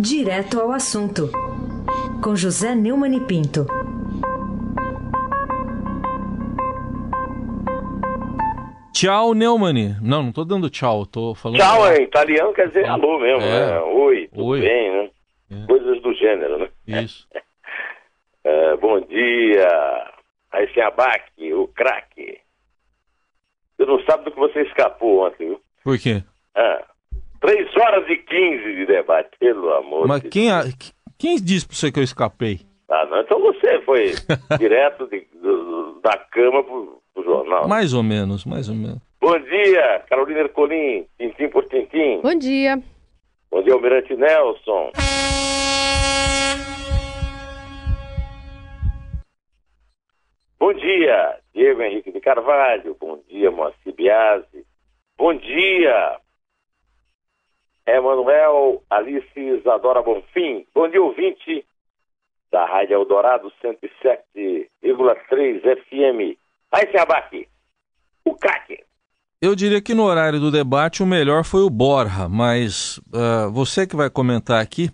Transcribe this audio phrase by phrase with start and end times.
[0.00, 1.30] Direto ao assunto,
[2.22, 3.66] com José Neumann e Pinto.
[8.92, 9.96] Tchau, Neumann.
[10.02, 11.58] Não, não tô dando tchau, tô falando.
[11.58, 13.70] Tchau é italiano, quer dizer alô mesmo, É.
[13.70, 13.80] né?
[13.80, 14.60] Oi, tudo Oi.
[14.60, 15.10] bem, né?
[15.50, 15.66] É.
[15.66, 16.68] Coisas do gênero, né?
[16.86, 17.26] Isso.
[18.44, 20.10] É, bom dia,
[20.52, 22.38] aí sem abaque, o craque.
[23.76, 25.60] Você não sabe do que você escapou ontem, viu?
[25.84, 26.22] Por quê?
[26.54, 26.82] Ah,
[27.40, 30.64] 3 horas e 15 de debate, pelo amor Mas de quem, a-
[31.18, 32.60] quem disse pra você que eu escapei?
[32.90, 34.12] Ah, não, então você foi
[34.58, 37.68] direto de- do- da cama pro, pro jornal.
[37.68, 38.98] Mais ou menos, mais ou menos.
[39.20, 42.20] Bom dia, Carolina Ercolim, tintim por tintim.
[42.22, 42.80] Bom dia.
[43.50, 44.90] Bom dia, Almirante Nelson.
[50.58, 52.96] Bom dia, Diego Henrique de Carvalho.
[53.00, 54.64] Bom dia, Moacir Biasi.
[55.16, 56.18] Bom dia,
[57.88, 60.66] Emanuel Alice Isadora Bonfim.
[60.74, 61.64] Bom dia, ouvinte
[62.52, 66.36] da Rádio Eldorado 107,3 FM.
[66.70, 67.48] Aí, se abaque.
[68.24, 68.84] O CAC.
[69.40, 73.86] Eu diria que no horário do debate o melhor foi o Borja, mas ah, você
[73.86, 74.90] que vai comentar aqui,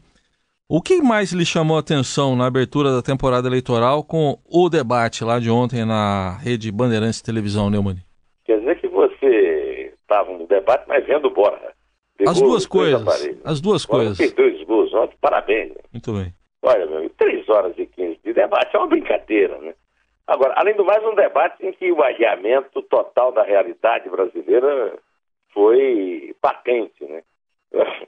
[0.69, 5.25] o que mais lhe chamou a atenção na abertura da temporada eleitoral com o debate
[5.25, 7.97] lá de ontem na rede Bandeirantes de Televisão, Neumann?
[8.45, 11.73] Quer dizer que você estava no debate, mas vendo Borja.
[12.17, 14.17] Pegou As duas coisas, as duas coisas.
[14.17, 15.70] fez dois gols ontem, parabéns.
[15.70, 15.81] né?
[15.93, 16.33] Muito bem.
[16.62, 19.75] Olha, meu 3 horas e 15 de debate é uma brincadeira, né?
[20.27, 24.97] Agora, além do mais, um debate em que o alinhamento total da realidade brasileira
[25.53, 27.23] foi patente, né?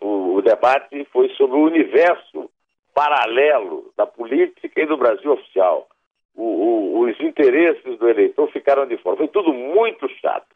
[0.01, 2.49] O, o debate foi sobre o universo
[2.95, 5.87] paralelo da política e do Brasil oficial.
[6.35, 9.17] O- o- os interesses do eleitor ficaram de fora.
[9.17, 10.47] Foi tudo muito chato,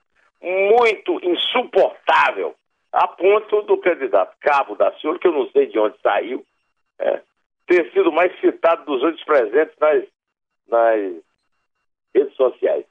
[0.43, 2.55] muito insuportável,
[2.93, 6.45] a ponto do candidato Cabo da Ciolo, que eu não sei de onde saiu,
[6.99, 7.21] é,
[7.67, 10.05] ter sido mais citado dos outros presentes nas,
[10.69, 11.23] nas
[12.15, 12.85] redes sociais.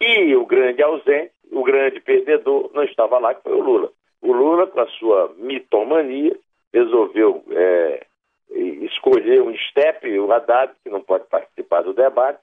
[0.00, 3.90] E o grande ausente, o grande perdedor, não estava lá, que foi o Lula.
[4.20, 6.36] O Lula, com a sua mitomania,
[6.72, 8.06] resolveu é,
[8.50, 12.40] escolher um estepe, o Haddad, que não pode participar do debate,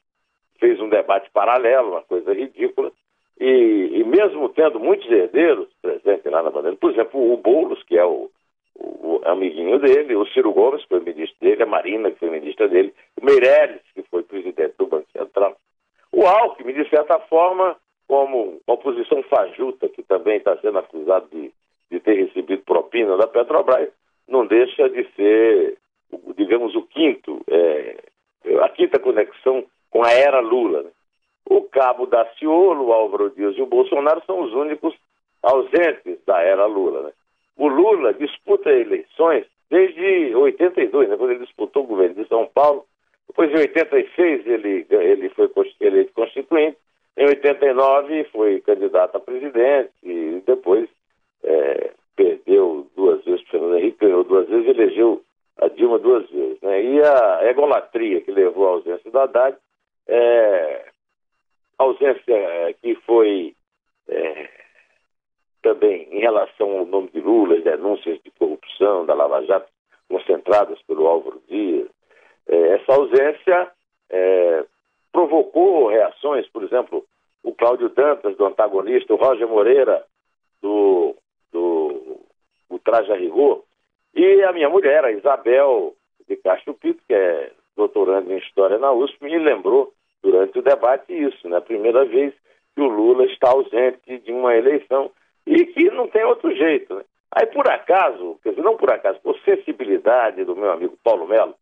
[0.60, 2.92] fez um debate paralelo, uma coisa ridícula,
[3.40, 7.98] e, e mesmo tendo muitos herdeiros presentes lá na bandeira, por exemplo, o Boulos, que
[7.98, 8.30] é o,
[8.76, 12.68] o amiguinho dele, o Ciro Gomes, que foi ministro dele, a Marina, que foi ministra
[12.68, 15.56] dele, o Meirelles, que foi presidente do Banco Central,
[16.12, 17.76] o Alckmin, de certa forma,
[18.08, 21.52] como uma oposição fajuta, que também está sendo acusado de,
[21.90, 23.90] de ter recebido propina da Petrobras,
[24.28, 25.78] não deixa de ser,
[26.38, 27.98] digamos, o quinto, é,
[28.62, 30.84] a quinta conexão com a era Lula.
[30.84, 30.90] né?
[31.50, 34.96] O Cabo Daciolo, o Álvaro Dias e o Bolsonaro são os únicos
[35.42, 37.04] ausentes da era Lula.
[37.04, 37.12] Né?
[37.58, 42.86] O Lula disputa eleições desde 82, né, quando ele disputou o governo de São Paulo.
[43.28, 45.50] Depois, em 86, ele, ele foi
[45.80, 46.78] eleito constituinte.
[47.18, 49.92] Em 89, foi candidato a presidente.
[50.04, 50.88] E depois
[51.44, 55.22] é, perdeu duas vezes Fernando Henrique, ganhou duas vezes elegeu
[55.58, 56.62] a Dilma duas vezes.
[56.62, 56.84] Né?
[56.84, 59.58] E a egolatria que levou à ausência do Haddad,
[60.08, 60.86] é,
[61.78, 63.56] ausência é, que foi
[64.08, 64.50] é,
[65.62, 69.72] também em relação ao nome de Lula, as denúncias de corrupção da Lava Jato
[70.10, 71.88] concentradas pelo Álvaro Dias.
[72.48, 73.72] É, essa ausência
[74.10, 74.66] é,
[75.12, 77.06] provocou reações, por exemplo,
[77.42, 80.06] o Cláudio Dantas, do antagonista, o Roger Moreira,
[80.62, 81.16] do,
[81.52, 82.20] do,
[82.70, 83.64] do Traje a Rigor,
[84.14, 85.96] e a minha mulher, a Isabel
[86.28, 89.92] de Castro Pinto, que é doutorando em História na USP, me lembrou
[90.24, 91.60] durante o debate isso, né?
[91.60, 92.34] Primeira vez
[92.74, 95.12] que o Lula está ausente de uma eleição
[95.46, 97.04] e que não tem outro jeito, né?
[97.36, 101.56] Aí, por acaso, quer dizer, não por acaso, por sensibilidade do meu amigo Paulo Melo,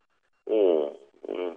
[0.48, 0.92] um,
[1.30, 1.56] um,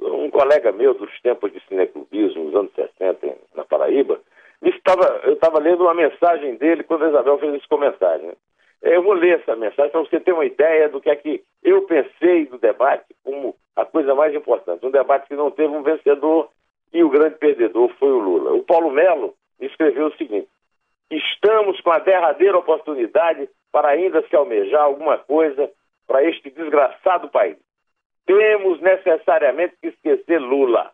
[0.00, 4.20] um colega meu dos tempos de cineclubismo, nos anos 60, em- na Paraíba,
[4.62, 8.26] estava, eu estava lendo uma mensagem dele quando a Isabel fez esse comentário.
[8.26, 8.34] Né?
[8.82, 11.82] Eu vou ler essa mensagem para você ter uma ideia do que é que eu
[11.82, 14.84] pensei do debate como a coisa mais importante.
[14.84, 16.50] Um debate que não teve um vencedor
[16.92, 18.52] e o grande perdedor foi o Lula.
[18.52, 20.48] O Paulo Melo escreveu o seguinte:
[21.10, 25.70] Estamos com a derradeira oportunidade para ainda se almejar alguma coisa
[26.06, 27.56] para este desgraçado país.
[28.26, 30.90] Temos necessariamente que esquecer Lula,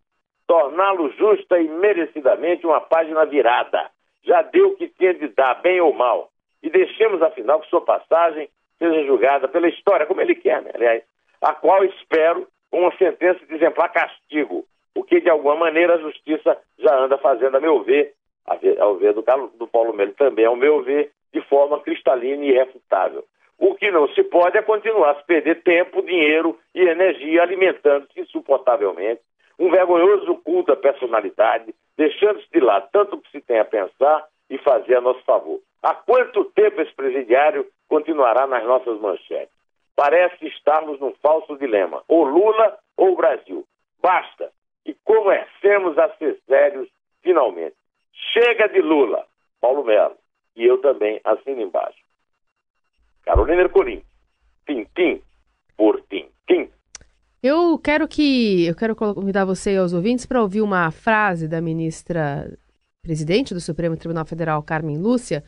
[0.47, 3.91] torná-lo justa e merecidamente uma página virada.
[4.25, 6.31] Já deu o que tinha de dar, bem ou mal.
[6.63, 8.49] E deixemos, afinal, que sua passagem
[8.79, 10.71] seja julgada pela história, como ele quer, né?
[10.75, 11.03] aliás,
[11.41, 16.57] a qual espero uma sentença de exemplar castigo, o que, de alguma maneira, a justiça
[16.79, 18.15] já anda fazendo, a meu ver,
[18.79, 22.49] ao ver do, Carlos- do Paulo Melo também, ao meu ver, de forma cristalina e
[22.51, 23.25] irrefutável.
[23.59, 28.21] O que não se pode é continuar a se perder tempo, dinheiro e energia alimentando-se
[28.21, 29.21] insuportavelmente
[29.59, 34.57] um vergonhoso culto à personalidade, deixando-se de lado tanto que se tem a pensar e
[34.59, 35.59] fazer a nosso favor.
[35.83, 39.58] Há quanto tempo esse presidiário continuará nas nossas manchetes?
[39.99, 43.67] Parece estarmos num falso dilema, ou Lula ou Brasil.
[44.01, 44.49] Basta
[44.87, 46.89] e comecemos a ser sérios
[47.21, 47.75] finalmente.
[48.33, 49.27] Chega de Lula,
[49.61, 50.15] Paulo Melo,
[50.55, 51.99] e eu também assino embaixo.
[53.25, 54.01] Carolina Ercolim,
[54.65, 55.21] tim-tim
[55.77, 56.71] por tim-tim.
[57.43, 61.61] Eu quero que eu quero convidar você e os ouvintes para ouvir uma frase da
[61.61, 62.57] ministra
[63.03, 65.43] presidente do Supremo Tribunal Federal, Carmen Lúcia,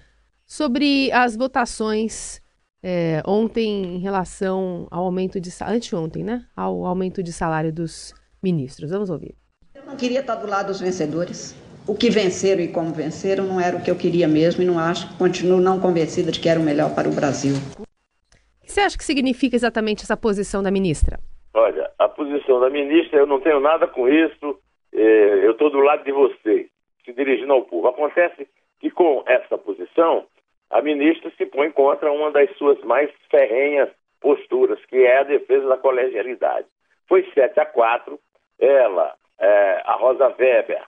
[0.44, 2.43] sobre as votações
[2.82, 6.44] é, ontem em relação ao aumento de anteontem, né?
[6.56, 8.90] Ao aumento de salário dos ministros.
[8.90, 9.34] Vamos ouvir.
[9.74, 11.54] Eu não queria estar do lado dos vencedores.
[11.86, 14.78] O que venceram e como venceram não era o que eu queria mesmo e não
[14.78, 17.54] acho, continuo não convencida de que era o melhor para o Brasil.
[17.78, 21.18] O que você acha que significa exatamente essa posição da ministra?
[21.52, 24.60] Olha, a posição da ministra, eu não tenho nada com isso,
[24.92, 26.68] eh, eu estou do lado de vocês,
[27.04, 27.88] se dirigindo ao povo.
[27.88, 28.46] Acontece
[28.78, 30.24] que com essa posição,
[30.70, 33.90] a ministra se põe contra uma das suas mais ferrenhas
[34.20, 36.67] posturas, que é a defesa da colegialidade.
[37.08, 38.19] Foi 7 a 4,
[38.58, 40.84] ela, é, a Rosa Weber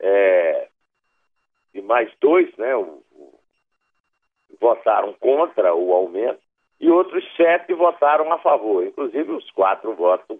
[0.00, 0.68] é,
[1.74, 3.38] e mais dois, né, o, o,
[4.60, 6.40] votaram contra o aumento
[6.80, 10.38] e outros sete votaram a favor, inclusive os quatro votos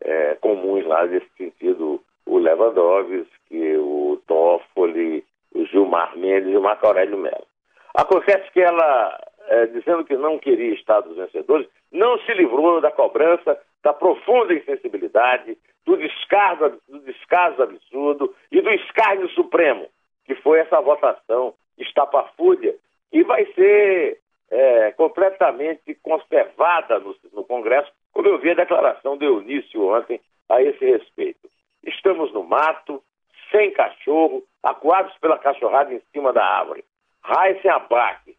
[0.00, 6.86] é, comuns lá nesse sentido, o Lewandowski, o Toffoli, o Gilmar Mendes e o Marco
[6.86, 7.46] Aurélio Mello.
[7.94, 12.90] Acontece que ela, é, dizendo que não queria estar dos vencedores, não se livrou da
[12.90, 19.88] cobrança, da profunda insensibilidade, do descaso, do descaso absurdo e do escárnio supremo,
[20.24, 22.74] que foi essa votação estapafúrdia,
[23.10, 29.24] que vai ser é, completamente conservada no, no, Congresso, como eu vi a declaração do
[29.24, 31.48] Eunício ontem a esse respeito.
[31.84, 33.02] Estamos no mato,
[33.50, 36.84] sem cachorro, acuados pela cachorrada em cima da árvore.
[37.22, 38.36] Raíssen Abac,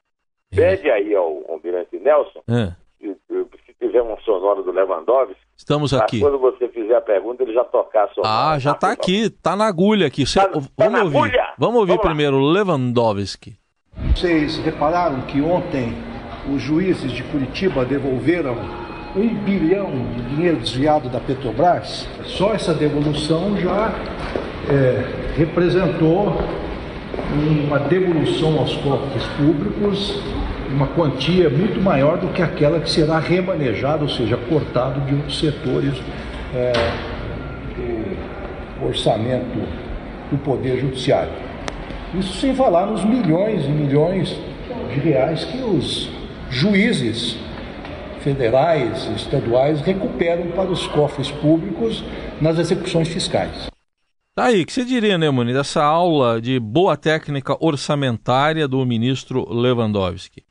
[0.50, 2.74] pede aí ao almirante Nelson, é.
[3.00, 3.16] se,
[3.66, 6.20] se tiver um sonoro do Lewandowski, Estamos aqui.
[6.20, 9.56] Quando você fizer a pergunta, ele já tocar a sua Ah, já está aqui, está
[9.56, 10.26] na agulha aqui.
[10.26, 11.18] Cê, tá, vamos tá ouvir.
[11.18, 11.54] Agulha?
[11.58, 13.56] Vamos ouvir vamos primeiro Lewandowski.
[14.14, 15.94] Vocês repararam que ontem
[16.54, 18.58] os juízes de Curitiba devolveram
[19.16, 22.10] um bilhão de dinheiro desviado da Petrobras?
[22.26, 23.92] Só essa devolução já
[24.70, 26.34] é, representou
[27.34, 30.22] uma devolução aos cofres públicos,
[30.70, 35.40] uma quantia muito maior do que aquela que será remanejada, ou seja, cortado de outros
[35.40, 35.94] setores
[36.54, 36.74] é,
[38.80, 39.68] do orçamento
[40.32, 41.32] do Poder Judiciário.
[42.14, 44.38] Isso sem falar nos milhões e milhões
[44.94, 46.10] de reais que os
[46.50, 47.38] juízes
[48.22, 52.04] federais, estaduais recuperam para os cofres públicos
[52.40, 53.73] nas execuções fiscais.
[54.36, 59.46] Tá aí, o que você diria, Neumani, dessa aula de boa técnica orçamentária do ministro
[59.48, 60.44] Lewandowski?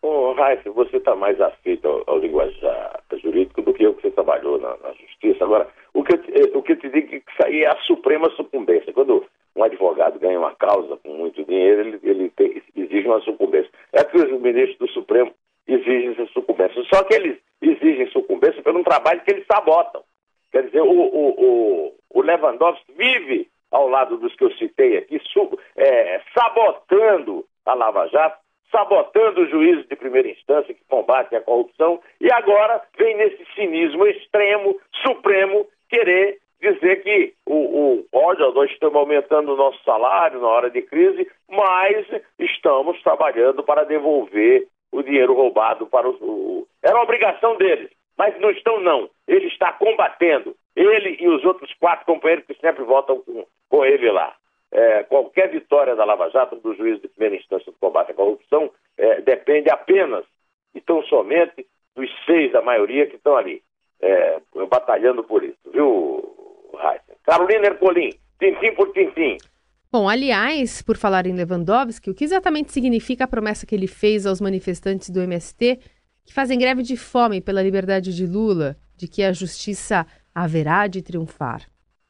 [0.00, 4.10] Ô, Raíssa, você está mais afeito ao, ao linguajar jurídico do que eu que você
[4.10, 5.44] trabalhou na, na justiça.
[5.44, 7.68] Agora, o que, eu, eh, o que eu te digo é que isso aí é
[7.68, 8.92] a suprema sucumbência.
[8.92, 9.24] Quando
[9.56, 13.70] um advogado ganha uma causa com muito dinheiro, ele, ele tem, exige uma sucumbência.
[13.92, 15.32] É que os ministros do Supremo
[15.66, 16.82] exigem essa sucumbência.
[16.92, 20.02] Só que eles exigem sucumbência pelo trabalho que eles sabotam.
[20.50, 25.18] Quer dizer, o, o, o, o Lewandowski vive ao lado dos que eu citei aqui,
[25.32, 28.38] sub, é, sabotando a Lava Jato,
[28.70, 34.06] sabotando os juízes de primeira instância que combatem a corrupção, e agora vem nesse cinismo
[34.06, 40.48] extremo, supremo, querer dizer que o, o olha, nós estamos aumentando o nosso salário na
[40.48, 42.06] hora de crise, mas
[42.38, 46.16] estamos trabalhando para devolver o dinheiro roubado para os.
[46.20, 49.10] O, era obrigação deles, mas não estão, não.
[49.26, 50.54] Ele está combatendo.
[50.82, 54.34] Ele e os outros quatro companheiros que sempre votam com, com ele lá.
[54.70, 58.70] É, qualquer vitória da Lava Jato, do juiz de primeira instância do combate à corrupção,
[58.96, 60.24] é, depende apenas
[60.74, 63.62] e tão somente dos seis da maioria que estão ali,
[64.00, 67.14] é, batalhando por isso, viu, Raíssa?
[67.22, 68.10] Carolina Ercolim,
[68.40, 69.36] tintim por tintim.
[69.92, 74.26] Bom, aliás, por falar em Lewandowski, o que exatamente significa a promessa que ele fez
[74.26, 75.80] aos manifestantes do MST
[76.24, 81.02] que fazem greve de fome pela liberdade de Lula, de que a justiça haverá de
[81.02, 81.60] triunfar?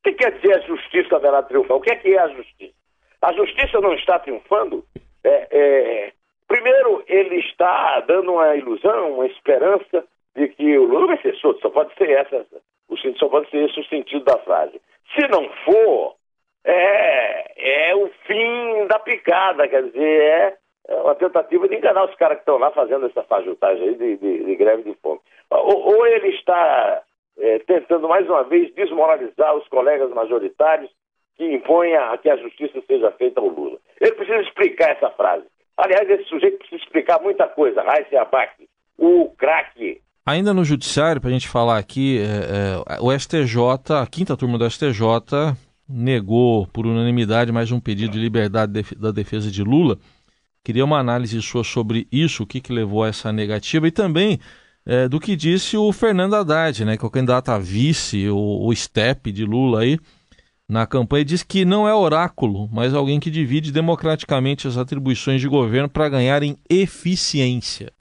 [0.00, 1.76] O que quer dizer a justiça haverá de triunfar?
[1.76, 2.74] O que é que é a justiça?
[3.20, 4.84] A justiça não está triunfando?
[5.24, 6.12] É, é,
[6.48, 11.60] primeiro, ele está dando uma ilusão, uma esperança de que o Lula vai ser solto.
[11.60, 12.44] Só pode ser essa,
[12.88, 14.80] o só pode ser esse o sentido da frase.
[15.14, 16.16] Se não for,
[16.64, 20.56] é, é o fim da picada, quer dizer, é
[20.88, 24.16] é uma tentativa de enganar os caras que estão lá fazendo essa fajutagem aí de,
[24.16, 25.20] de, de greve de fome.
[25.50, 27.02] Ou, ou ele está
[27.38, 30.90] é, tentando mais uma vez desmoralizar os colegas majoritários
[31.36, 33.78] que impõem a, que a justiça seja feita ao Lula.
[34.00, 35.44] Ele precisa explicar essa frase.
[35.76, 37.82] Aliás, esse sujeito precisa explicar muita coisa.
[37.82, 38.52] Raíssa Abac,
[38.98, 40.00] o craque.
[40.24, 44.58] Ainda no judiciário, para a gente falar aqui, é, é, o STJ, a quinta turma
[44.58, 45.56] do STJ,
[45.88, 49.98] negou por unanimidade mais um pedido de liberdade da defesa de Lula.
[50.64, 54.38] Queria uma análise sua sobre isso, o que, que levou a essa negativa e também
[54.86, 58.66] é, do que disse o Fernando Haddad, né, que é o candidato a vice, o,
[58.66, 59.98] o step de Lula aí,
[60.68, 65.48] na campanha, diz que não é oráculo, mas alguém que divide democraticamente as atribuições de
[65.48, 67.92] governo para ganhar em eficiência.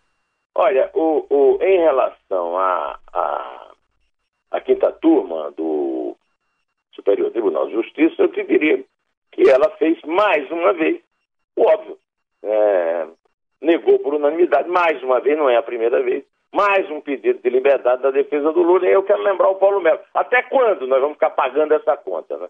[0.56, 3.72] Olha, o, o em relação à a, a,
[4.52, 6.16] a, quinta turma do
[6.94, 8.84] Superior Tribunal de Justiça, eu te diria
[9.32, 11.02] que ela fez mais uma vez
[11.58, 11.98] óbvio.
[12.44, 13.08] É,
[13.62, 17.50] negou por unanimidade, mais uma vez, não é a primeira vez, mais um pedido de
[17.50, 18.86] liberdade da defesa do Lula.
[18.88, 20.00] E eu quero lembrar o Paulo Melo.
[20.14, 22.38] Até quando nós vamos ficar pagando essa conta?
[22.38, 22.50] Né?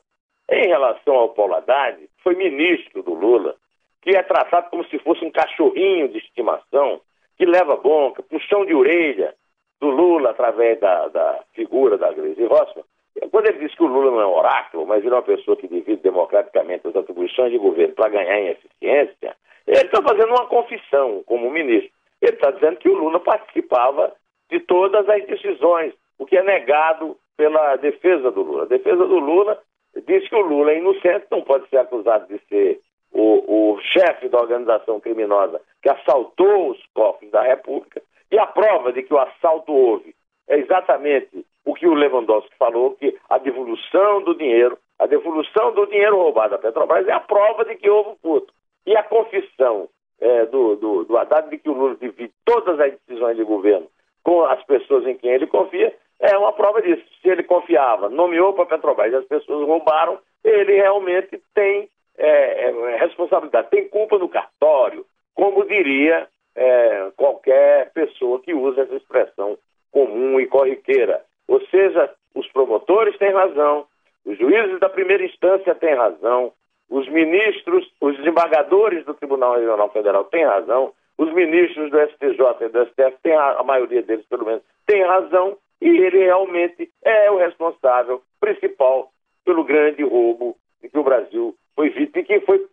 [0.50, 3.56] Em relação ao Paulo Haddad, foi ministro do Lula,
[4.02, 7.00] que é tratado como se fosse um cachorrinho de estimação,
[7.38, 9.36] que leva bronca, puxão de orelha
[9.80, 12.86] do Lula através da, da figura da Gleisi Rossmann.
[13.30, 15.58] Quando ele diz que o Lula não é um oráculo, mas ele é uma pessoa
[15.58, 19.36] que divide democraticamente as atribuições de governo para ganhar em eficiência,
[19.68, 21.92] ele está fazendo uma confissão como ministro.
[22.22, 24.14] Ele está dizendo que o Lula participava
[24.50, 28.64] de todas as decisões, o que é negado pela defesa do Lula.
[28.64, 29.58] A defesa do Lula
[30.06, 32.80] diz que o Lula é inocente, não pode ser acusado de ser
[33.12, 38.02] o, o chefe da organização criminosa que assaltou os cofres da República.
[38.32, 40.16] E a prova de que o assalto houve
[40.48, 45.86] é exatamente o que o Lewandowski falou, que a devolução do dinheiro, a devolução do
[45.88, 48.54] dinheiro roubado à Petrobras é a prova de que houve furto.
[48.86, 49.88] E a confissão
[50.22, 53.88] é, do, do, do Haddad de que o Lula divide todas as decisões de governo
[54.24, 57.04] com as pessoas em quem ele confia, é uma prova disso.
[57.22, 62.96] Se ele confiava, nomeou para Petrobras e as pessoas roubaram, ele realmente tem é, é,
[62.98, 69.58] responsabilidade, tem culpa no cartório, como diria é, qualquer pessoa que usa essa expressão
[69.92, 71.22] comum e corriqueira.
[71.48, 73.86] Ou seja, os promotores têm razão,
[74.24, 76.54] os juízes da primeira instância têm razão,
[76.92, 82.70] os ministros, os desembargadores do Tribunal Regional Federal têm razão, os ministros do STJ e
[82.70, 87.38] do STF, têm, a maioria deles pelo menos, têm razão, e ele realmente é o
[87.38, 89.10] responsável principal
[89.46, 92.68] pelo grande roubo que o Brasil foi vítima e que foi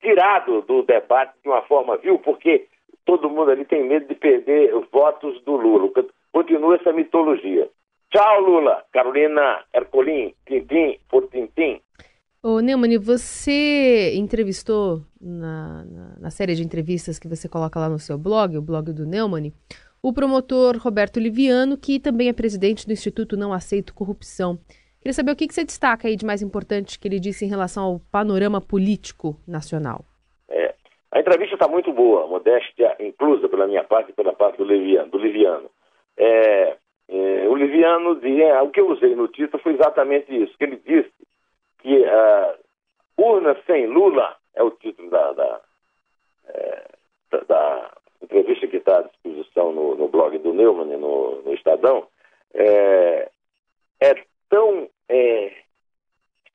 [0.00, 2.66] tirado do debate de uma forma vil, porque
[3.04, 5.90] todo mundo ali tem medo de perder os votos do Lula.
[6.32, 7.68] Continua essa mitologia.
[8.12, 8.84] Tchau, Lula.
[8.92, 11.80] Carolina Ercolim, Tintim por Tintim.
[12.48, 17.98] Ô, Neumann, você entrevistou na, na, na, série de entrevistas que você coloca lá no
[17.98, 19.52] seu blog, o blog do Neumann,
[20.00, 24.60] o promotor Roberto Liviano, que também é presidente do Instituto Não Aceito Corrupção.
[25.00, 27.48] Queria saber o que, que você destaca aí de mais importante que ele disse em
[27.48, 30.04] relação ao panorama político nacional.
[30.48, 30.72] É,
[31.10, 35.10] a entrevista está muito boa, modéstia inclusa pela minha parte e pela parte do Liviano.
[35.10, 35.68] Do Liviano.
[36.16, 36.76] É,
[37.08, 40.80] é, o Liviano, é, o que eu usei no título foi exatamente isso, que ele
[40.86, 41.25] disse
[41.86, 42.58] que uh,
[43.16, 45.60] Urna Sem Lula é o título da, da,
[46.48, 46.84] é,
[47.46, 52.08] da, entrevista que está à disposição no, no, blog do Neumann, no, no Estadão,
[52.54, 53.30] é,
[54.00, 54.14] é
[54.48, 55.52] tão é,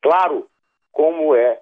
[0.02, 0.50] claro
[0.92, 1.62] como é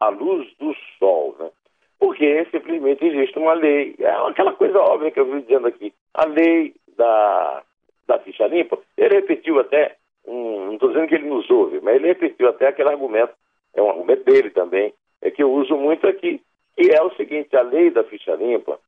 [0.00, 1.50] a luz do sol, né?
[1.98, 6.26] Porque simplesmente existe uma lei, é aquela coisa óbvia que eu vi dizendo aqui, a
[6.26, 7.62] lei da,
[8.06, 9.96] da ficha limpa, ele repetiu até
[10.28, 13.32] um, não estou dizendo que ele nos ouve, mas ele repetiu até aquele argumento,
[13.74, 14.92] é um argumento dele também,
[15.22, 16.40] é que eu uso muito aqui,
[16.76, 18.78] que é o seguinte, a lei da ficha limpa,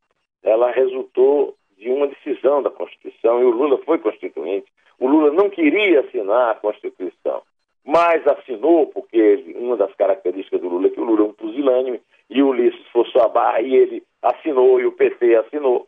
[0.42, 4.70] ela resultou de uma decisão da Constituição, e o Lula foi constituinte.
[4.98, 7.42] O Lula não queria assinar a Constituição,
[7.84, 12.00] mas assinou, porque uma das características do Lula é que o Lula é um pusilânime,
[12.28, 15.86] e o Ulisses forçou a barra, e ele assinou, e o PT assinou.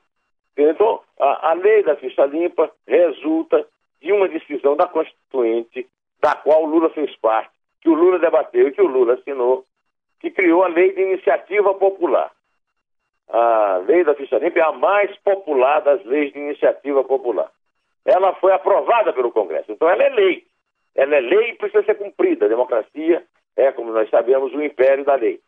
[0.57, 3.67] Então, a, a lei da ficha limpa resulta
[4.03, 5.87] de uma decisão da Constituinte,
[6.21, 9.65] da qual o Lula fez parte, que o Lula debateu e que o Lula assinou,
[10.21, 12.31] que criou a Lei de Iniciativa Popular.
[13.29, 17.51] A Lei da Ficha Limpa é a mais popular das leis de iniciativa popular.
[18.05, 20.45] Ela foi aprovada pelo Congresso, então ela é lei.
[20.95, 22.45] Ela é lei e precisa ser cumprida.
[22.45, 23.25] A democracia
[23.57, 25.41] é, como nós sabemos, o império da lei.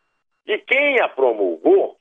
[0.45, 1.97] E quem a promulgou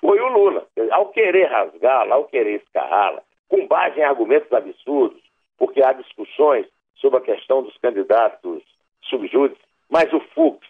[0.00, 0.66] foi o Lula.
[0.90, 5.22] Ao querer rasgá-la, ao querer escarrá-la, com base em argumentos absurdos,
[5.58, 8.62] porque há discussões sobre a questão dos candidatos
[9.02, 10.66] subjúdices, mas o Fux,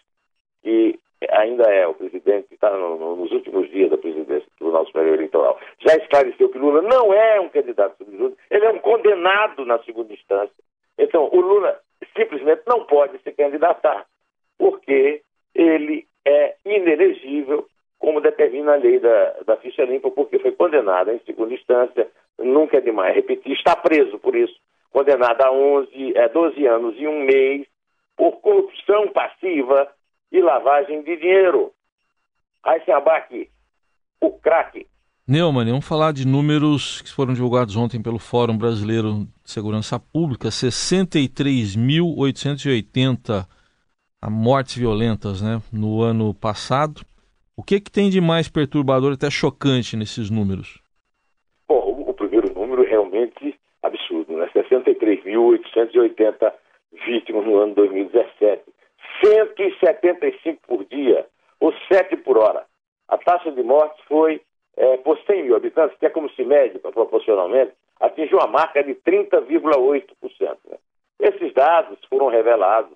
[0.61, 0.99] que
[1.29, 5.15] ainda é o presidente, está no, no, nos últimos dias da presidência do Tribunal Superior
[5.15, 9.79] Eleitoral, já esclareceu que Lula não é um candidato subjúdice, ele é um condenado na
[9.79, 10.55] segunda instância.
[10.97, 11.79] Então, o Lula
[12.15, 14.05] simplesmente não pode se candidatar,
[14.57, 15.21] porque
[15.53, 17.67] ele é inelegível,
[17.99, 22.77] como determina a lei da, da ficha limpa, porque foi condenado em segunda instância, nunca
[22.77, 24.55] é demais repetir, está preso por isso,
[24.95, 27.67] condenado a 11, é, 12 anos e um mês
[28.15, 29.89] por corrupção passiva
[30.31, 31.73] e lavagem de dinheiro.
[32.63, 33.49] Aí abaque
[34.21, 34.87] o craque.
[35.27, 40.47] Neumann, vamos falar de números que foram divulgados ontem pelo Fórum Brasileiro de Segurança Pública,
[40.47, 43.45] 63.880
[44.29, 47.01] mortes violentas né, no ano passado.
[47.53, 50.84] O que, que tem de mais perturbador, até chocante nesses números?
[54.85, 56.53] 33.880
[57.05, 58.63] vítimas no ano 2017.
[59.23, 61.25] 175 por dia,
[61.59, 62.65] ou 7 por hora.
[63.07, 64.41] A taxa de mortes foi,
[64.77, 68.95] é, por 100 mil habitantes, que é como se mede proporcionalmente, atingiu a marca de
[68.95, 70.57] 30,8%.
[70.69, 70.77] Né?
[71.19, 72.91] Esses dados foram revelados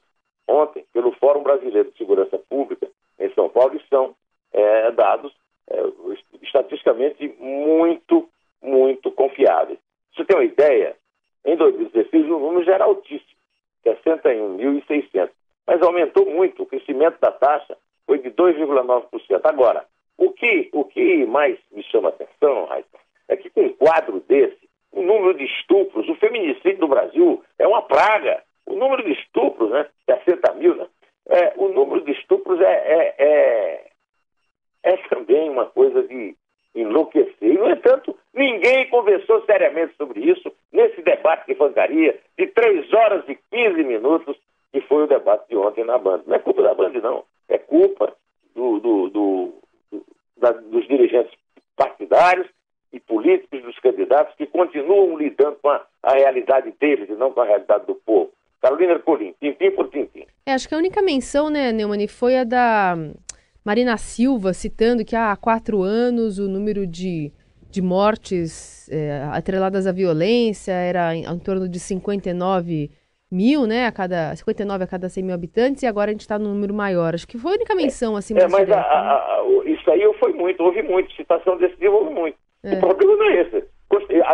[0.48, 2.88] ontem pelo Fórum Brasileiro de Segurança Pública
[3.19, 4.15] em São Paulo e são
[4.51, 5.31] é, dados
[5.69, 5.79] é,
[6.41, 8.27] estatisticamente muito,
[8.62, 9.79] muito confiáveis.
[10.15, 10.96] Você tem uma ideia?
[11.46, 13.39] Em 2016 o número já era altíssimo,
[13.86, 15.29] 61.600
[15.69, 16.63] mas aumentou muito.
[16.63, 17.77] O crescimento da taxa
[18.08, 19.39] foi de 2,9%.
[19.43, 19.86] Agora,
[20.17, 24.19] o que, o que mais me chama a atenção, Raíssa, é que com um quadro
[24.27, 28.41] desse, o número de estupros, o feminicídio no Brasil é uma praga.
[28.65, 29.88] O número de estupros, né,
[30.25, 30.88] 60 mil, né,
[31.27, 33.91] é, o número de estupros é, é, é,
[34.86, 36.36] é também uma coisa de
[36.74, 37.36] enlouquecer.
[37.41, 43.25] E, no entanto, ninguém conversou seriamente sobre isso nesse debate de fancaria de 3 horas
[43.27, 44.38] e 15 minutos
[44.71, 46.21] que foi o debate de ontem na Band.
[46.25, 47.25] Não é culpa da Band, não.
[47.50, 48.15] É culpa
[48.55, 49.53] do, do, do,
[50.38, 51.33] da, dos dirigentes
[51.75, 52.48] partidários
[52.93, 57.41] e políticos dos candidatos que continuam lidando com a, a, realidade deles e não com
[57.41, 58.32] a realidade do povo.
[58.62, 60.25] Carolina Colim, tintim por tintim.
[60.45, 62.95] É, acho que a única menção, né, Neumann, foi a da
[63.65, 67.32] Marina Silva, citando que há quatro anos o número de,
[67.69, 72.89] de mortes é, atreladas à violência era em, em torno de 59
[73.32, 76.39] mil, né, a cada 59 a cada 100 mil habitantes, e agora a gente está
[76.39, 77.13] num número maior.
[77.13, 78.36] Acho que foi a única menção assim.
[78.38, 82.13] É, mas a, a, a, isso aí foi muito, houve muito, citação desse tipo houve
[82.13, 82.38] muito.
[82.63, 82.73] É.
[82.73, 83.63] O problema não é esse.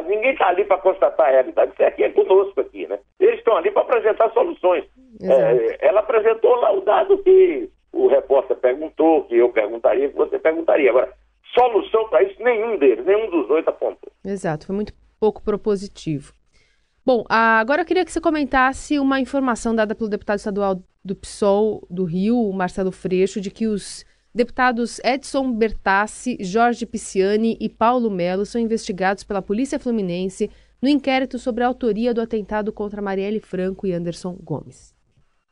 [0.08, 3.00] Ninguém está ali para constatar a realidade, isso aqui é conosco aqui, né?
[3.20, 4.84] Eles estão ali para apresentar soluções.
[5.22, 10.38] É, ela apresentou lá o dado que o repórter perguntou, que eu perguntaria, que você
[10.38, 10.90] perguntaria.
[10.90, 11.12] Agora,
[11.58, 14.12] solução para isso, nenhum deles, nenhum dos dois apontou.
[14.24, 16.34] Exato, foi muito pouco propositivo.
[17.06, 21.86] Bom, agora eu queria que você comentasse uma informação dada pelo deputado estadual do PSOL
[21.90, 28.46] do Rio, Marcelo Freixo, de que os deputados Edson Bertassi, Jorge Pisciani e Paulo Melo
[28.46, 30.50] são investigados pela Polícia Fluminense
[30.82, 34.94] no inquérito sobre a autoria do atentado contra Marielle Franco e Anderson Gomes.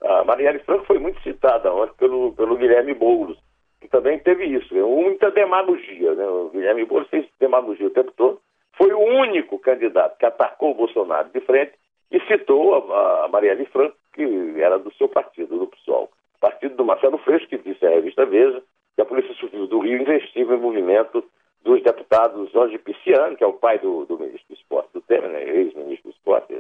[0.04, 3.38] A Marielle Franco foi muito citada ontem pelo, pelo Guilherme Boulos,
[3.84, 6.16] que também teve isso, muita demagogia.
[6.16, 6.26] Né?
[6.26, 8.42] O Guilherme Boulos fez demagogia o tempo todo
[8.78, 11.74] foi o único candidato que atacou o Bolsonaro de frente
[12.12, 14.24] e citou a, a Marielle Franco, que
[14.58, 16.10] era do seu partido, do PSOL.
[16.40, 18.62] Partido do Marcelo Freixo, que disse à revista Veja
[18.96, 21.24] que a Polícia Civil do Rio investiu em movimento
[21.64, 25.30] dos deputados Jorge Pisciano, que é o pai do, do ministro do esporte do Temer,
[25.30, 26.54] né, ex-ministro do esporte,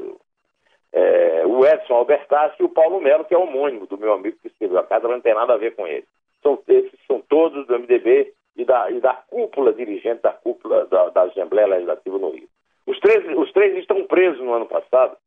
[0.93, 4.47] é, o Edson Albertassi e o Paulo Melo, que é homônimo do meu amigo que
[4.47, 6.05] escreveu a casa, não tem nada a ver com ele.
[6.41, 6.92] São, esses
[7.33, 12.19] todos do MDB e da, e da cúpula dirigente da cúpula da, da Assembleia Legislativa
[12.19, 12.47] no Rio.
[12.85, 15.17] Os três, os três estão presos no ano passado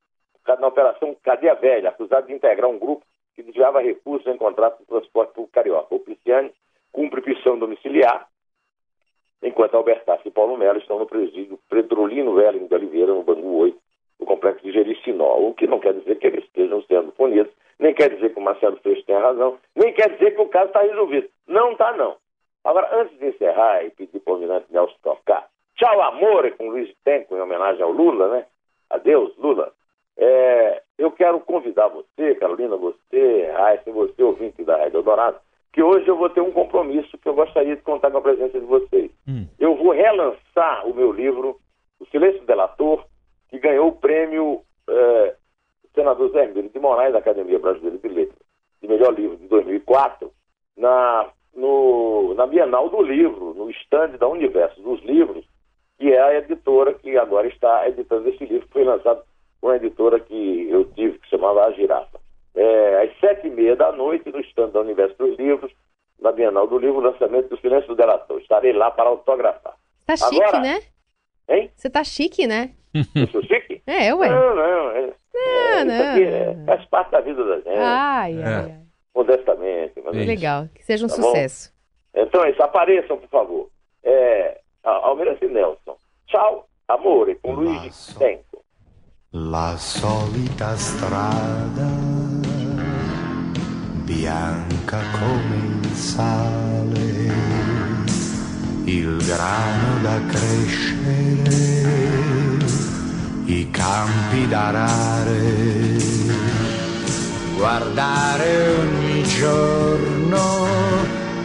[0.60, 4.86] na Operação Cadeia Velha, acusados de integrar um grupo que desviava recursos em contrato de
[4.86, 5.92] transporte público carioca.
[5.92, 6.52] O Pisciani
[6.92, 8.28] cumpre prisão domiciliar,
[9.42, 13.76] enquanto Albertaço e Paulo Melo estão no presídio Pedrolino Velho de Oliveira, no Bangu 8,
[14.20, 17.94] no complexo de Jericinó, o que não quer dizer que eles estejam sendo punidos, nem
[17.94, 20.82] quer dizer que o Marcelo Freixo tenha razão, nem quer dizer que o caso está
[20.82, 21.28] resolvido.
[21.46, 22.16] Não está, não.
[22.64, 26.92] Agora, antes de encerrar e pedir para o almirante Nelson tocar, tchau amor com Luiz
[27.04, 28.46] Tempo, em homenagem ao Lula, né?
[28.90, 29.72] Adeus, Lula.
[30.16, 35.38] É, eu quero convidar você, Carolina, você, Raíssa, você, ouvinte da Rádio Eldorado,
[35.72, 38.58] que hoje eu vou ter um compromisso que eu gostaria de contar com a presença
[38.58, 39.10] de vocês.
[39.28, 39.46] Hum.
[39.58, 41.60] Eu vou relançar o meu livro,
[42.00, 43.04] O Silêncio Delator,
[43.50, 45.34] que ganhou o prêmio é,
[45.96, 48.38] senador Zé de Moraes da Academia Brasileira de Letras,
[48.82, 50.30] de melhor livro de 2004,
[50.76, 55.42] na no, na Bienal do Livro, no estande da Universo dos Livros,
[55.98, 59.22] que é a editora que agora está editando esse livro, que foi lançado
[59.58, 62.20] por uma editora que eu tive, que se chamava A Girafa.
[62.54, 65.72] É, às sete e meia da noite, no estande da Universo dos Livros,
[66.20, 68.38] na Bienal do Livro, lançamento do Silêncio do Delator.
[68.38, 69.74] Estarei lá para autografar.
[70.06, 70.80] Tá chique, Agora- né?
[71.48, 71.70] Hein?
[71.74, 72.74] Você tá chique, né?
[73.14, 73.82] Eu sou chique?
[73.86, 74.28] É, ué.
[74.28, 74.90] Não, não.
[74.90, 75.94] É, é, não.
[75.94, 78.54] Isso aqui é- faz parte da vida da gente, Ai, ai, É.
[78.56, 78.74] ai.
[79.14, 79.92] modestamente.
[80.04, 80.26] Mas Isso.
[80.26, 80.68] Legal.
[80.74, 81.22] Que seja um Tá bom?
[81.22, 81.72] sucesso.
[82.14, 83.68] Então é isso, apareçam, por favor.
[84.02, 85.96] É, Al- Almirante Nelson.
[86.26, 88.18] Tchau, amore, com Luiz Laço.
[88.18, 88.64] Tenco.
[89.32, 91.86] La solita strada,
[94.04, 97.32] bianca come il sale,
[98.84, 101.25] il grano da crescere,
[104.46, 105.54] campi da arare,
[107.54, 110.66] guardare ogni giorno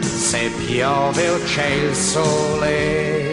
[0.00, 3.32] se piove o c'è il sole,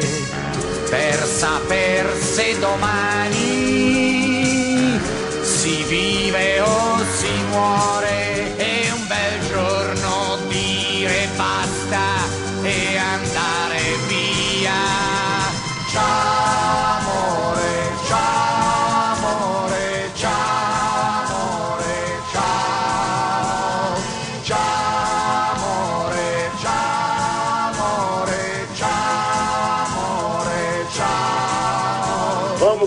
[0.90, 3.38] per saper se domani
[5.42, 8.29] si vive o si muore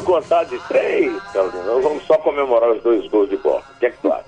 [0.03, 1.73] contar de três, Carolina.
[1.73, 3.63] Ou vamos só comemorar os dois gols de bola.
[3.77, 4.25] O que é que tu acha?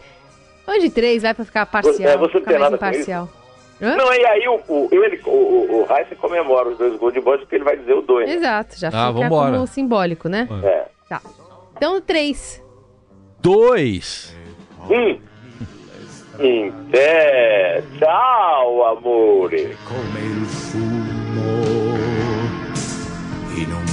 [0.66, 2.10] Hoje de três vai pra ficar parcial.
[2.10, 3.28] É, você não tem nada imparcial.
[3.82, 3.96] Hã?
[3.96, 7.38] Não, e aí o, o, ele, o, o, o comemora os dois gols de bola
[7.38, 8.28] porque ele vai dizer o dois.
[8.28, 8.34] né?
[8.36, 9.52] Exato, já Ah, fica vambora.
[9.52, 10.48] como simbólico, né?
[10.62, 10.84] É.
[11.08, 11.20] Tá.
[11.76, 12.62] Então, três.
[13.40, 14.34] Dois.
[14.88, 15.18] Um.
[16.40, 17.82] Em pé.
[17.98, 19.76] Tchau, amore.
[19.86, 21.94] come il fumo
[23.56, 23.83] in un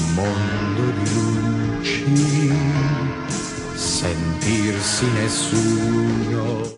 [4.81, 6.71] cine es.